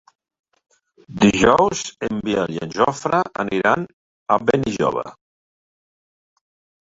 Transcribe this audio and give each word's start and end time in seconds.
Dilluns 1.23 1.81
en 2.07 2.21
Biel 2.29 2.55
i 2.55 2.63
en 2.67 2.71
Jofre 2.77 3.19
aniran 3.43 3.85
a 4.37 4.37
Benilloba. 4.47 5.03